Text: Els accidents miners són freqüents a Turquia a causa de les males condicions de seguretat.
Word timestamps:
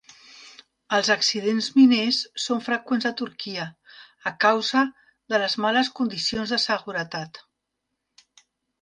Els 0.95 1.11
accidents 1.15 1.67
miners 1.75 2.21
són 2.45 2.63
freqüents 2.69 3.07
a 3.11 3.13
Turquia 3.21 3.67
a 4.33 4.35
causa 4.49 4.85
de 5.35 5.45
les 5.47 5.61
males 5.67 5.95
condicions 6.03 6.57
de 6.57 6.63
seguretat. 6.69 7.43